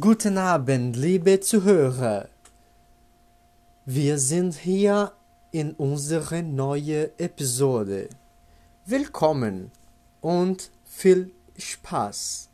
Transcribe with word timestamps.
Guten 0.00 0.38
Abend, 0.38 0.96
liebe 0.96 1.40
Zuhörer. 1.40 2.28
Wir 3.84 4.18
sind 4.18 4.54
hier 4.54 5.10
in 5.50 5.72
unserer 5.72 6.42
neuen 6.42 7.08
Episode. 7.18 8.08
Willkommen 8.86 9.72
und 10.20 10.70
viel 10.84 11.32
Spaß. 11.56 12.48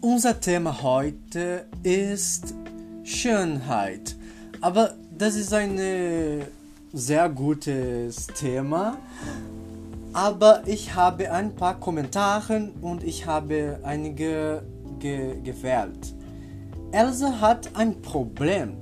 Unser 0.00 0.40
Thema 0.40 0.82
heute 0.82 1.66
ist 1.82 2.54
Schönheit. 3.04 4.16
Aber 4.62 4.94
das 5.18 5.34
ist 5.34 5.52
ein 5.52 5.76
sehr 6.96 7.28
gutes 7.28 8.26
Thema. 8.28 8.96
Aber 10.14 10.62
ich 10.66 10.94
habe 10.94 11.30
ein 11.30 11.54
paar 11.54 11.78
Kommentare 11.78 12.70
und 12.80 13.04
ich 13.04 13.26
habe 13.26 13.80
einige 13.82 14.62
ge 14.98 15.38
gewählt. 15.42 16.14
Elsa 16.92 17.38
hat 17.40 17.68
ein 17.74 18.00
Problem. 18.00 18.78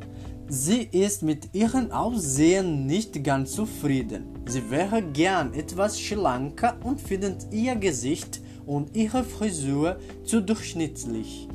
Sie 0.47 0.83
ist 0.83 1.25
mit 1.25 1.53
ihrem 1.55 1.91
Aussehen 1.91 2.87
nicht 2.87 3.25
ganz 3.25 3.53
zufrieden. 3.53 4.27
Sie 4.47 4.71
wäre 4.71 5.03
gern 5.03 5.53
etwas 5.53 5.99
schlanker 5.99 6.77
und 6.85 7.01
findet 7.01 7.53
ihr 7.53 7.75
Gesicht 7.75 8.41
und 8.65 8.95
ihre 8.95 9.25
Frisur 9.25 9.97
zu 10.25 10.41
durchschnittlich. 10.41 11.49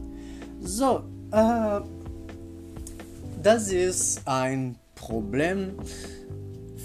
So, 0.60 1.04
äh, 1.32 1.80
das 3.42 3.72
ist 3.72 4.28
ein 4.28 4.76
Problem 4.96 5.76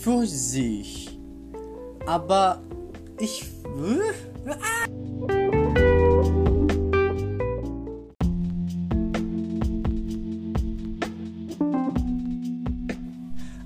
für 0.05 0.27
sich. 0.27 1.19
Aber 2.07 2.61
ich. 3.19 3.47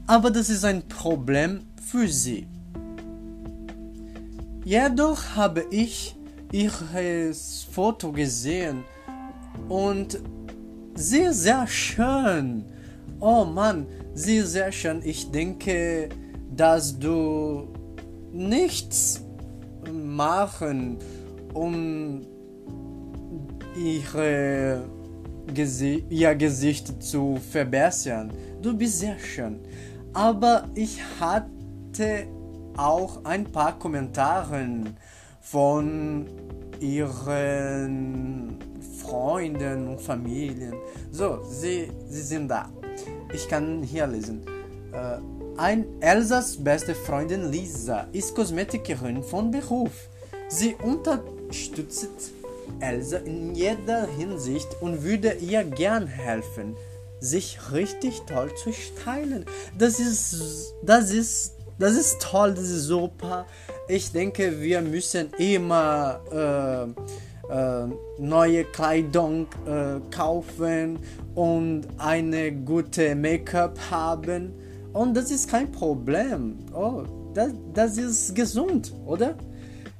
Aber 0.06 0.30
das 0.30 0.48
ist 0.48 0.64
ein 0.64 0.86
Problem 0.88 1.62
für 1.84 2.06
sie. 2.06 2.46
Jedoch 4.64 5.34
habe 5.34 5.66
ich 5.70 6.14
ihr 6.52 6.70
Foto 7.72 8.12
gesehen 8.12 8.84
und 9.68 10.20
sehr, 10.94 11.32
sehr 11.32 11.66
schön. 11.66 12.64
Oh 13.18 13.44
Mann, 13.44 13.86
sehr, 14.14 14.46
sehr 14.46 14.70
schön. 14.70 15.02
Ich 15.04 15.30
denke, 15.32 16.08
dass 16.54 16.98
du 16.98 17.68
nichts 18.32 19.22
machen, 19.92 20.98
um 21.54 22.20
ihre 23.76 24.82
Gesi 25.54 26.04
ihr 26.10 26.34
Gesicht 26.34 27.02
zu 27.02 27.36
verbessern. 27.50 28.32
Du 28.60 28.76
bist 28.76 28.98
sehr 28.98 29.18
schön. 29.18 29.60
Aber 30.12 30.64
ich 30.74 31.00
hatte 31.20 32.26
auch 32.76 33.24
ein 33.24 33.44
paar 33.44 33.78
Kommentare 33.78 34.66
von 35.40 36.26
ihren 36.80 38.56
Freunden 38.98 39.88
und 39.88 40.00
Familien. 40.00 40.74
So, 41.10 41.42
sie, 41.44 41.90
sie 42.08 42.22
sind 42.22 42.48
da. 42.48 42.68
Ich 43.32 43.48
kann 43.48 43.82
hier 43.82 44.06
lesen. 44.06 44.42
Äh, 44.92 45.18
ein 45.58 45.86
Elsas 46.00 46.56
beste 46.56 46.94
Freundin 46.94 47.50
Lisa 47.50 48.06
ist 48.12 48.34
Kosmetikerin 48.34 49.24
von 49.24 49.50
Beruf. 49.50 49.90
Sie 50.48 50.76
unterstützt 50.76 52.30
Elsa 52.80 53.18
in 53.18 53.56
jeder 53.56 54.06
Hinsicht 54.06 54.68
und 54.80 55.02
würde 55.02 55.32
ihr 55.32 55.64
gern 55.64 56.06
helfen, 56.06 56.76
sich 57.18 57.58
richtig 57.72 58.22
toll 58.22 58.54
zu 58.54 58.72
stylen. 58.72 59.46
Das 59.76 59.98
ist, 59.98 60.74
das 60.84 61.10
ist, 61.10 61.54
das 61.78 61.94
ist 61.94 62.22
toll, 62.22 62.54
das 62.54 62.70
ist 62.70 62.84
super. 62.84 63.44
Ich 63.88 64.12
denke, 64.12 64.60
wir 64.60 64.80
müssen 64.80 65.32
immer 65.38 66.20
äh, 66.30 67.52
äh, 67.52 67.88
neue 68.18 68.64
Kleidung 68.64 69.48
äh, 69.66 69.98
kaufen 70.14 71.00
und 71.34 71.88
eine 71.98 72.52
gute 72.52 73.16
Make-up 73.16 73.76
haben 73.90 74.67
und 74.92 75.14
das 75.14 75.30
ist 75.30 75.48
kein 75.48 75.70
Problem. 75.70 76.58
Oh, 76.74 77.04
das, 77.34 77.52
das 77.74 77.98
ist 77.98 78.34
gesund, 78.34 78.92
oder? 79.06 79.36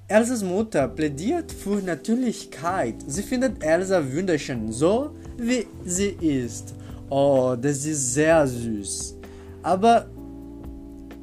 Elsas 0.09 0.43
Mutter 0.43 0.89
plädiert 0.89 1.53
für 1.53 1.83
Natürlichkeit. 1.83 2.95
Sie 3.07 3.23
findet 3.23 3.63
Elsa 3.63 4.03
wunderschön, 4.13 4.73
so 4.73 5.11
wie 5.37 5.67
sie 5.85 6.17
ist. 6.21 6.75
Oh, 7.11 7.55
das 7.61 7.85
ist 7.85 8.15
sehr 8.15 8.47
süß. 8.47 9.19
Aber 9.63 10.07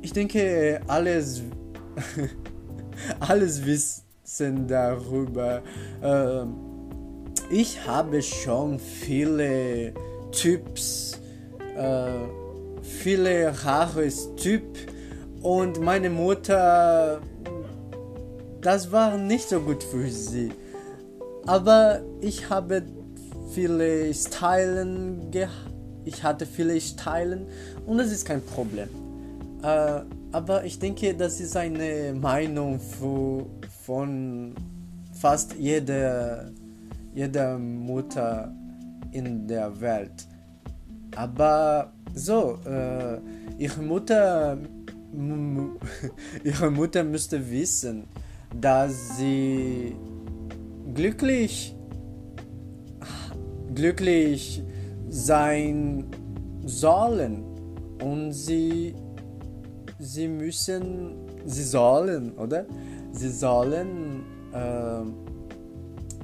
ich 0.02 0.14
denke, 0.14 0.80
alles, 0.88 1.42
alles 3.20 3.66
wissen 3.66 4.68
darüber. 4.68 5.64
Äh, 6.02 6.46
ich 7.50 7.88
habe 7.88 8.22
schon 8.22 8.80
viele 8.80 9.94
Tipps. 10.32 11.20
Äh, 11.76 12.45
viele 12.86 13.54
rares 13.64 14.30
Typ 14.36 14.64
und 15.42 15.82
meine 15.82 16.10
Mutter, 16.10 17.22
das 18.62 18.92
war 18.92 19.18
nicht 19.18 19.50
so 19.50 19.60
gut 19.60 19.84
für 19.84 20.10
sie. 20.10 20.52
Aber 21.46 22.02
ich 22.22 22.50
habe 22.50 22.84
viele 23.54 24.14
Stylen 24.14 25.32
ich 26.06 26.24
hatte 26.24 26.46
viele 26.46 26.80
Stylen 26.80 27.48
und 27.86 27.98
das 27.98 28.12
ist 28.12 28.26
kein 28.26 28.42
Problem. 28.42 28.88
Äh, 29.64 30.02
aber 30.32 30.64
ich 30.64 30.80
denke, 30.80 31.14
das 31.14 31.40
ist 31.40 31.58
eine 31.58 32.14
Meinung 32.14 32.80
für, 32.80 33.46
von 33.84 34.54
fast 35.14 35.56
jeder, 35.56 36.52
jeder 37.14 37.58
Mutter 37.58 38.54
in 39.12 39.48
der 39.48 39.80
Welt. 39.82 40.28
Aber 41.16 41.92
so, 42.16 42.58
äh, 42.66 43.20
ihre 43.58 43.82
Mutter, 43.82 44.58
ihre 46.44 46.72
Mutter 46.72 47.04
müsste 47.04 47.52
wissen, 47.52 48.06
dass 48.60 49.18
sie 49.18 49.96
glücklich, 50.94 51.76
glücklich 53.74 54.64
sein 55.10 56.06
sollen 56.66 57.44
und 58.02 58.32
sie, 58.32 58.96
sie 60.00 60.28
müssen, 60.28 61.16
sie 61.46 61.64
sollen, 61.64 62.32
oder? 62.38 62.66
Sie 63.12 63.30
sollen 63.30 64.24
äh, 64.54 65.04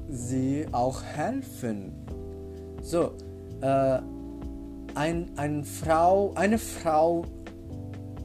sie 0.09 0.65
auch 0.71 1.01
helfen. 1.03 1.91
So, 2.81 3.11
äh, 3.61 3.99
ein, 4.95 5.31
ein 5.35 5.63
Frau, 5.63 6.31
eine 6.35 6.57
Frau 6.57 7.25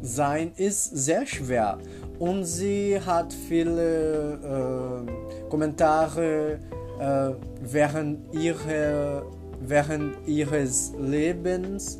sein 0.02 0.52
ist 0.56 0.84
sehr 0.84 1.26
schwer. 1.26 1.78
Und 2.18 2.44
sie 2.44 2.98
hat 3.00 3.32
viele 3.32 5.04
äh, 5.06 5.48
Kommentare 5.50 6.58
äh, 6.98 7.30
während, 7.60 8.34
ihrer, 8.34 9.24
während 9.60 10.16
ihres 10.26 10.92
Lebens, 10.98 11.98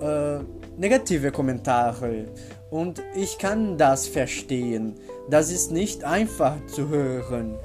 äh, 0.00 0.38
negative 0.78 1.30
Kommentare. 1.30 2.26
Und 2.70 3.02
ich 3.14 3.38
kann 3.38 3.76
das 3.76 4.06
verstehen. 4.06 4.94
Das 5.28 5.50
ist 5.50 5.72
nicht 5.72 6.04
einfach 6.04 6.56
zu 6.66 6.88
hören. 6.88 7.56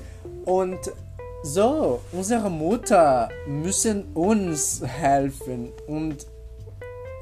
Und 0.45 0.91
so, 1.43 2.01
unsere 2.13 2.49
Mutter 2.49 3.27
müssen 3.45 4.05
uns 4.13 4.81
helfen 4.81 5.73
und 5.87 6.25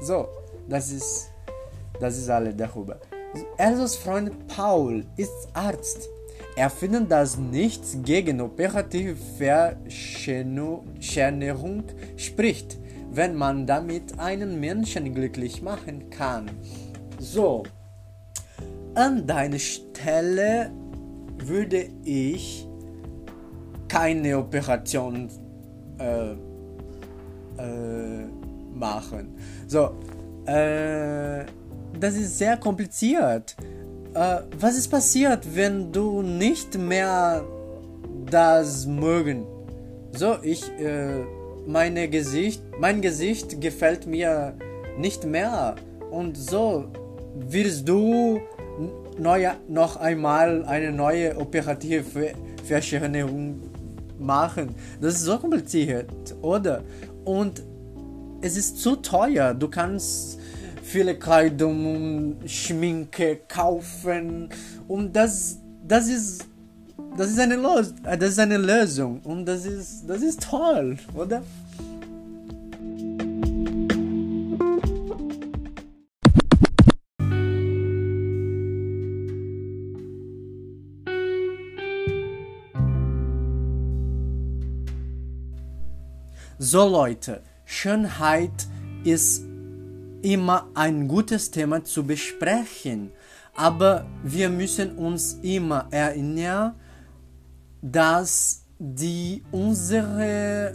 so, 0.00 0.28
das 0.68 0.92
ist, 0.92 1.28
das 2.00 2.16
ist 2.16 2.30
alles 2.30 2.56
darüber. 2.56 3.00
Elsas 3.56 3.96
Freund 3.96 4.46
Paul 4.46 5.04
ist 5.16 5.48
Arzt. 5.54 6.08
Er 6.54 6.70
findet, 6.70 7.10
dass 7.10 7.36
nichts 7.36 7.98
gegen 8.04 8.40
operative 8.40 9.16
Verschönerung 9.38 11.82
spricht, 12.16 12.78
wenn 13.10 13.34
man 13.34 13.66
damit 13.66 14.20
einen 14.20 14.60
Menschen 14.60 15.12
glücklich 15.14 15.62
machen 15.62 16.10
kann. 16.10 16.48
So, 17.18 17.64
an 18.94 19.26
deiner 19.26 19.58
Stelle 19.58 20.70
würde 21.38 21.88
ich 22.04 22.68
keine 23.92 24.38
Operation 24.38 25.28
äh, 25.98 26.30
äh, 27.62 28.24
machen. 28.74 29.36
So, 29.68 29.90
äh, 30.46 31.44
das 32.00 32.14
ist 32.14 32.38
sehr 32.38 32.56
kompliziert. 32.56 33.54
Äh, 34.14 34.38
was 34.58 34.78
ist 34.78 34.88
passiert, 34.88 35.46
wenn 35.54 35.92
du 35.92 36.22
nicht 36.22 36.78
mehr 36.78 37.44
das 38.30 38.86
mögen? 38.86 39.44
So, 40.12 40.36
ich, 40.42 40.62
äh, 40.80 41.20
meine 41.66 42.08
Gesicht, 42.08 42.62
mein 42.80 43.02
Gesicht 43.02 43.60
gefällt 43.60 44.06
mir 44.06 44.54
nicht 44.96 45.26
mehr. 45.26 45.76
Und 46.10 46.38
so 46.38 46.86
wirst 47.34 47.86
du 47.86 48.40
neue, 49.18 49.52
noch 49.68 49.96
einmal 49.96 50.64
eine 50.64 50.92
neue 50.92 51.36
operative 51.36 52.32
Verschönerung 52.64 53.71
machen. 54.22 54.74
Das 55.00 55.14
ist 55.14 55.22
so 55.22 55.38
kompliziert, 55.38 56.34
oder? 56.40 56.82
Und 57.24 57.62
es 58.40 58.56
ist 58.56 58.78
zu 58.78 58.96
teuer. 58.96 59.54
Du 59.54 59.68
kannst 59.68 60.38
viele 60.82 61.14
Kleidung 61.14 62.36
Schminke 62.46 63.40
kaufen 63.48 64.48
und 64.88 65.14
das, 65.14 65.58
das 65.86 66.08
ist 66.08 66.46
das 67.16 67.30
ist 67.30 67.38
eine 67.40 67.56
Lösung, 67.56 67.96
das 68.02 68.30
ist 68.30 68.38
eine 68.38 68.56
Lösung 68.56 69.20
und 69.22 69.44
das 69.44 69.66
ist 69.66 70.04
das 70.06 70.22
ist 70.22 70.42
toll, 70.42 70.96
oder? 71.14 71.42
So 86.72 86.88
Leute, 86.88 87.42
Schönheit 87.66 88.66
ist 89.04 89.44
immer 90.22 90.70
ein 90.72 91.06
gutes 91.06 91.50
Thema 91.50 91.84
zu 91.84 92.02
besprechen, 92.02 93.10
aber 93.54 94.06
wir 94.24 94.48
müssen 94.48 94.96
uns 94.96 95.34
immer 95.42 95.86
erinnern, 95.90 96.76
dass 97.82 98.64
die 98.78 99.42
unsere 99.50 100.72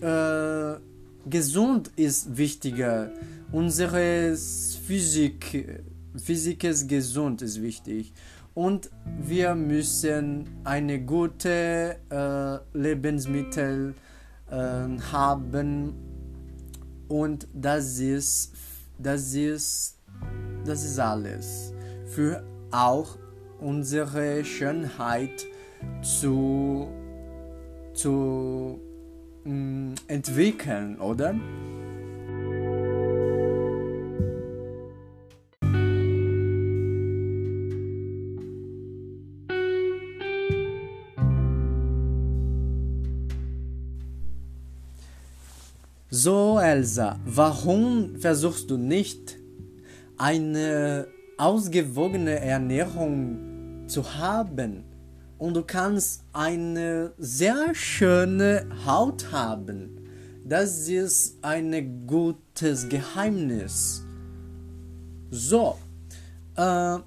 äh, 0.00 1.28
gesund 1.28 1.90
ist 1.96 2.36
wichtiger, 2.36 3.10
unsere 3.50 4.36
Physik, 4.36 5.82
ist 6.62 6.88
gesund 6.88 7.42
ist 7.42 7.60
wichtig 7.60 8.12
und 8.54 8.88
wir 9.20 9.56
müssen 9.56 10.48
eine 10.62 11.00
gute 11.00 11.96
äh, 12.10 12.78
Lebensmittel 12.78 13.96
haben 14.50 15.94
und 17.08 17.46
das 17.52 17.98
ist 17.98 18.52
das 18.98 19.34
ist 19.34 19.98
das 20.64 20.84
ist 20.84 20.98
alles 20.98 21.72
für 22.06 22.42
auch 22.70 23.16
unsere 23.60 24.44
Schönheit 24.44 25.46
zu 26.02 26.88
zu 27.94 28.80
mh, 29.44 29.52
mm, 29.52 29.94
entwickeln, 30.08 30.98
oder? 30.98 31.34
So, 46.12 46.58
Elsa, 46.58 47.20
warum 47.24 48.16
versuchst 48.16 48.68
du 48.68 48.76
nicht 48.76 49.36
eine 50.18 51.06
ausgewogene 51.38 52.40
Ernährung 52.40 53.84
zu 53.86 54.16
haben? 54.16 54.82
Und 55.38 55.54
du 55.54 55.62
kannst 55.62 56.24
eine 56.32 57.12
sehr 57.16 57.76
schöne 57.76 58.66
Haut 58.84 59.30
haben. 59.30 60.00
Das 60.44 60.88
ist 60.88 61.44
ein 61.44 62.08
gutes 62.08 62.88
Geheimnis. 62.88 64.02
So, 65.30 65.78
äh, 66.56 66.98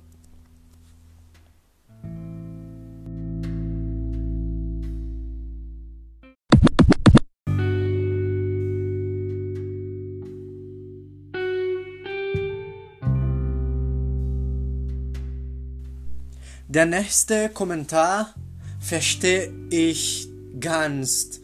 Der 16.74 16.88
nächste 16.88 17.50
Kommentar 17.50 18.34
verstehe 18.80 19.54
ich 19.70 20.28
ganz 20.60 21.40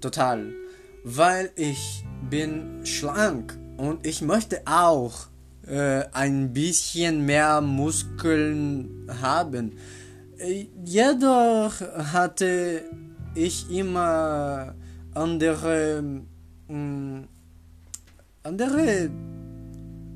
total, 0.00 0.52
weil 1.02 1.50
ich 1.56 2.04
bin 2.30 2.86
schlank 2.86 3.58
und 3.78 4.06
ich 4.06 4.22
möchte 4.22 4.62
auch 4.64 5.26
äh, 5.66 6.04
ein 6.12 6.52
bisschen 6.52 7.26
mehr 7.26 7.62
Muskeln 7.62 9.10
haben. 9.20 9.72
Äh, 10.38 10.68
jedoch 10.84 11.80
hatte 12.12 12.84
ich 13.34 13.68
immer 13.76 14.76
andere 15.14 16.00
mh, 16.68 16.76
mm, 16.76 17.28
andere 18.44 19.10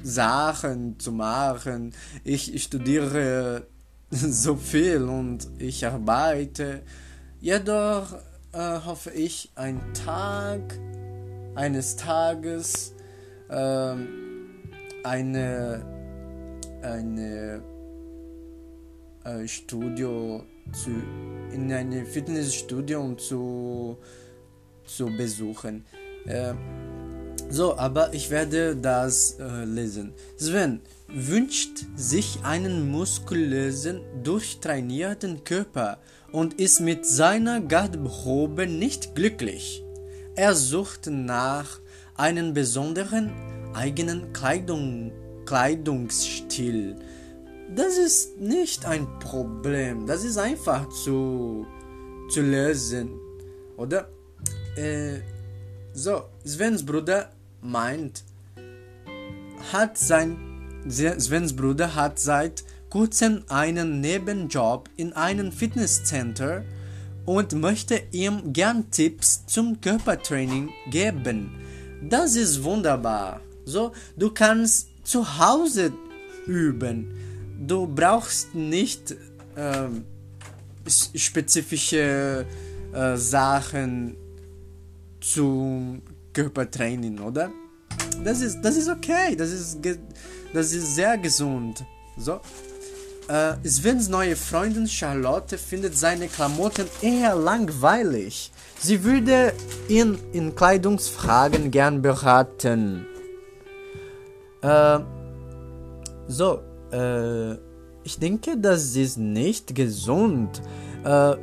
Sachen 0.05 1.00
zu 1.00 1.11
machen. 1.11 1.93
Ich 2.23 2.62
studiere 2.62 3.67
so 4.10 4.56
viel 4.56 5.02
und 5.02 5.49
ich 5.58 5.87
arbeite. 5.87 6.82
Jedoch 7.40 8.14
äh, 8.52 8.78
hoffe 8.87 9.10
ich, 9.10 9.50
ein 9.55 9.81
Tag, 9.93 10.78
eines 11.55 11.96
Tages, 11.96 12.94
äh, 13.50 13.94
eine, 15.05 15.84
eine 16.82 17.62
äh, 19.25 19.46
Studio 19.46 20.43
zu, 20.72 20.90
in 21.52 21.70
ein 21.72 22.06
Fitnessstudio 22.06 23.14
zu, 23.14 23.99
zu 24.84 25.06
besuchen. 25.06 25.84
So, 27.50 27.79
aber 27.79 28.12
ich 28.12 28.31
werde 28.31 28.77
das 28.77 29.39
äh, 29.41 29.65
lesen. 29.65 30.13
Sven 30.37 30.81
wünscht 31.08 31.87
sich 31.96 32.41
einen 32.43 32.91
muskulösen, 32.91 34.03
durchtrainierten 34.22 35.44
Körper 35.44 35.99
und 36.31 36.61
ist 36.61 36.81
mit 36.81 37.06
seiner 37.06 37.61
Garderobe 37.61 38.67
nicht 38.67 39.15
glücklich. 39.15 39.82
Er 40.37 40.55
sucht 40.55 41.06
nach 41.06 41.81
einem 42.17 42.53
besonderen 42.53 43.32
eigenen 43.75 44.32
Kleidung, 44.34 45.13
Kleidungsstil. 45.46 46.96
Das 47.75 47.96
ist 47.96 48.39
nicht 48.39 48.84
ein 48.84 49.06
Problem, 49.20 50.06
das 50.06 50.25
ist 50.25 50.37
einfach 50.37 50.89
zu, 50.91 51.67
zu 52.31 52.43
lösen, 52.43 53.11
oder? 53.79 54.08
Äh, 54.77 55.20
so, 55.93 56.25
Svens 56.46 56.84
Bruder 56.84 57.31
meint, 57.62 58.24
hat 59.72 59.98
sein 59.98 60.36
Svens 60.88 61.55
Bruder 61.55 61.94
hat 61.94 62.19
seit 62.19 62.65
kurzem 62.88 63.44
einen 63.48 64.00
Nebenjob 64.00 64.88
in 64.96 65.12
einem 65.12 65.53
Fitnesscenter 65.53 66.65
und 67.27 67.53
möchte 67.53 68.00
ihm 68.10 68.53
gern 68.53 68.91
Tipps 68.91 69.44
zum 69.46 69.81
Körpertraining 69.81 70.70
geben. 70.91 71.50
Das 72.08 72.36
ist 72.36 72.62
wunderbar. 72.65 73.41
So, 73.65 73.93
du 74.17 74.31
kannst 74.31 74.88
zu 75.05 75.38
Hause 75.38 75.93
üben. 76.46 77.12
Du 77.67 77.86
brauchst 77.86 78.55
nicht 78.55 79.15
äh, 79.56 79.88
spezifische 81.15 82.46
äh, 82.94 83.17
Sachen 83.17 84.17
zum 85.20 86.00
Körpertraining, 86.32 87.20
oder? 87.20 87.51
Das 88.25 88.41
ist, 88.41 88.61
das 88.63 88.77
ist 88.77 88.89
okay, 88.89 89.37
das 89.37 89.51
ist, 89.51 89.79
das 90.53 90.73
ist 90.73 90.94
sehr 90.94 91.17
gesund. 91.19 91.85
So. 92.17 92.41
Äh, 93.29 93.55
Svens 93.67 94.08
neue 94.08 94.37
Freundin 94.37 94.89
Charlotte 94.89 95.58
findet 95.58 95.97
seine 95.97 96.29
Klamotten 96.29 96.87
eher 97.03 97.35
langweilig. 97.35 98.51
Sie 98.81 99.05
würde 99.05 99.53
ihn 99.89 100.19
in 100.32 100.55
Kleidungsfragen 100.55 101.70
gern 101.70 102.01
beraten. 102.01 103.06
Äh, 104.63 105.01
so, 106.27 106.61
äh, 106.91 107.53
ich 108.05 108.19
denke, 108.19 108.56
das 108.56 108.97
ist 108.97 109.19
nicht 109.19 109.75
gesund. 109.75 110.63
Äh, 111.05 111.35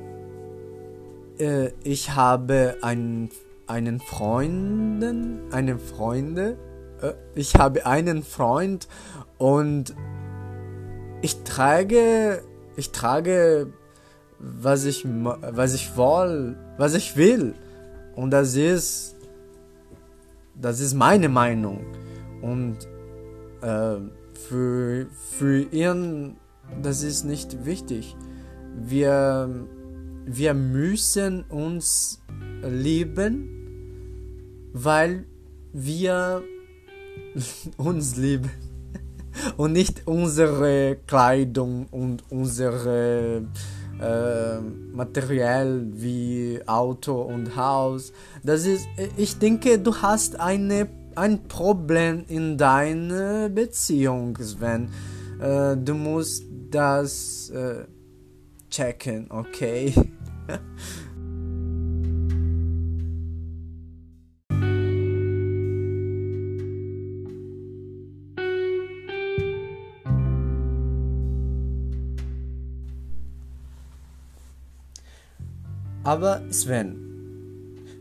äh, 1.37 1.71
ich 1.83 2.15
habe 2.15 2.77
einen, 2.81 3.29
einen 3.67 3.99
Freunden, 3.99 5.51
eine 5.51 5.79
Freunde, 5.79 6.57
äh, 7.01 7.13
ich 7.35 7.55
habe 7.55 7.85
einen 7.85 8.23
Freund 8.23 8.87
Und 9.37 9.93
ich 11.21 11.43
trage, 11.43 12.41
ich 12.75 12.91
trage, 12.91 13.73
was 14.39 14.85
ich, 14.85 15.05
was 15.05 15.73
ich 15.73 15.97
will, 15.97 16.55
was 16.77 16.93
ich 16.93 17.17
will. 17.17 17.55
Und 18.15 18.31
das 18.31 18.55
ist, 18.55 19.15
das 20.53 20.79
ist 20.79 20.93
meine 20.93 21.29
Meinung. 21.29 21.85
Und 22.41 22.77
äh, 23.61 23.97
für, 24.33 25.07
für 25.31 25.61
ihn, 25.71 26.37
das 26.81 27.03
ist 27.03 27.23
nicht 27.23 27.65
wichtig. 27.65 28.15
Wir, 28.75 29.49
wir 30.25 30.53
müssen 30.53 31.43
uns 31.43 32.21
lieben, 32.63 33.49
weil 34.73 35.25
wir 35.73 36.43
uns 37.77 38.15
lieben 38.17 38.49
und 39.57 39.73
nicht 39.73 40.07
unsere 40.07 40.97
Kleidung 41.07 41.87
und 41.91 42.23
unsere 42.29 43.43
äh, 44.01 44.59
Material 44.93 45.85
wie 45.93 46.59
Auto 46.65 47.21
und 47.21 47.55
Haus. 47.55 48.11
Das 48.43 48.65
ist, 48.65 48.87
ich 49.17 49.37
denke, 49.37 49.79
du 49.79 49.95
hast 50.01 50.39
eine, 50.39 50.87
ein 51.15 51.47
Problem 51.47 52.25
in 52.27 52.57
deiner 52.57 53.49
Beziehung, 53.49 54.37
Sven. 54.37 54.89
Äh, 55.39 55.77
du 55.77 55.93
musst 55.93 56.43
das 56.71 57.49
äh, 57.51 57.85
checken, 58.75 59.31
okay? 59.31 59.93
Aber 76.03 76.43
Sven, 76.51 76.97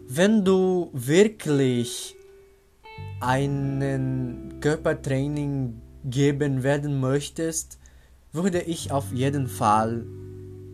wenn 0.08 0.44
du 0.44 0.90
wirklich 0.92 2.16
einen 3.20 4.60
Körpertraining 4.60 5.80
geben 6.04 6.62
werden 6.62 7.00
möchtest, 7.00 7.78
würde 8.32 8.60
ich 8.60 8.90
auf 8.92 9.12
jeden 9.12 9.46
Fall 9.46 10.04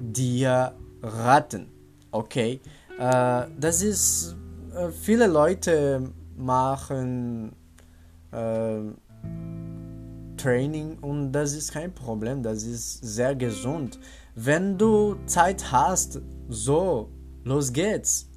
dir 0.00 0.75
raten. 1.02 1.69
Okay, 2.11 2.61
äh, 2.99 3.47
das 3.59 3.83
ist 3.83 4.37
äh, 4.75 4.90
viele 4.90 5.26
Leute 5.26 6.02
machen 6.37 7.52
äh, 8.33 8.80
Training 10.37 10.97
und 11.00 11.33
das 11.33 11.52
ist 11.52 11.73
kein 11.73 11.95
Problem, 11.95 12.42
das 12.42 12.62
ist 12.62 13.00
sehr 13.02 13.35
gesund. 13.35 13.99
Wenn 14.35 14.78
du 14.78 15.16
Zeit 15.26 15.71
hast, 15.71 16.21
so 16.49 17.11
los 17.45 17.73
geht's. 17.73 18.28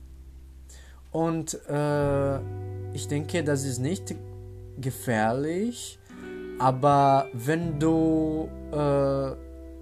Und 1.12 1.54
äh, 1.70 2.40
ich 2.94 3.08
denke, 3.08 3.44
das 3.44 3.64
ist 3.64 3.80
nicht 3.80 4.16
gefährlich, 4.80 6.00
aber 6.60 7.28
wenn 7.34 7.80
du, 7.80 8.50
äh, 8.72 9.32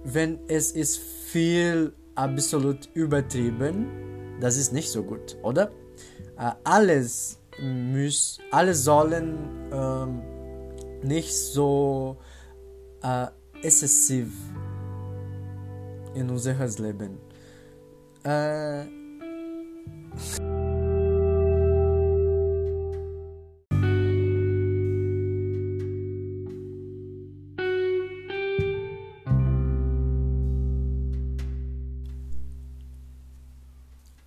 wenn 0.04 0.38
es 0.48 0.72
ist 0.72 0.98
viel 0.98 1.92
absolut 2.14 2.88
übertrieben, 2.94 3.86
das 4.40 4.56
ist 4.56 4.72
nicht 4.72 4.90
so 4.90 5.02
gut, 5.02 5.36
oder? 5.42 5.70
Äh, 6.38 6.52
alles 6.64 7.38
muss, 7.60 8.38
alle 8.50 8.74
sollen 8.74 9.38
ähm, 9.72 10.22
nicht 11.02 11.34
so 11.34 12.16
äh, 13.02 13.26
exzessiv 13.62 14.32
in 16.14 16.30
unserem 16.30 16.70
Leben. 16.78 17.18
Äh, 18.24 18.84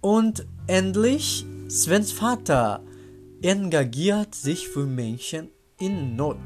und 0.05 0.45
endlich 0.67 1.47
Svens 1.67 2.12
Vater 2.12 2.83
engagiert 3.41 4.35
sich 4.35 4.69
für 4.69 4.85
Menschen 4.85 5.50
in 5.79 6.15
Not. 6.15 6.38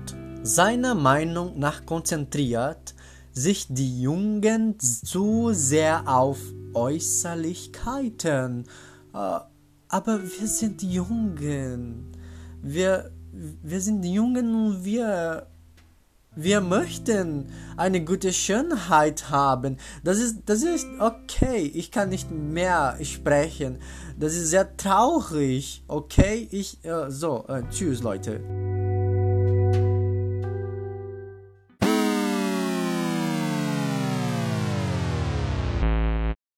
Seiner 0.44 0.96
Meinung 0.96 1.60
nach 1.60 1.86
konzentriert 1.86 2.96
sich 3.34 3.68
die 3.68 4.01
Jungen 4.01 4.80
zu 4.80 5.50
sehr 5.51 6.08
auf 6.08 6.39
Äußerlichkeiten 6.74 8.63
Uh, 9.12 9.39
aber 9.88 10.22
wir 10.22 10.48
sind 10.48 10.84
Jungen. 10.84 12.16
Wir, 12.62 13.10
wir 13.63 13.82
sind 13.82 14.06
Jungen 14.06 14.54
und 14.54 14.86
wir, 14.86 15.48
wir 16.36 16.62
möchten 16.62 17.48
eine 17.76 18.04
gute 18.04 18.34
Schönheit 18.34 19.30
haben. 19.30 19.78
Das 20.04 20.20
ist, 20.20 20.44
das 20.46 20.64
ist 20.64 20.88
okay. 21.00 21.72
Ich 21.74 21.92
kann 21.92 22.10
nicht 22.10 22.32
mehr 22.32 22.98
sprechen. 23.04 23.80
Das 24.18 24.36
ist 24.36 24.50
sehr 24.50 24.78
traurig. 24.78 25.84
Okay, 25.88 26.48
ich, 26.52 26.80
uh, 26.86 27.10
so, 27.10 27.46
uh, 27.48 27.62
tschüss, 27.70 28.02
Leute. 28.02 28.79